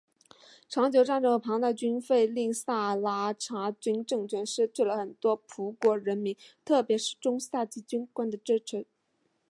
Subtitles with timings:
[0.67, 6.35] 长久的战争和庞大的军费令萨拉查军政权失去了很多葡国人民
[6.65, 8.87] 特别是中下级军官的支持。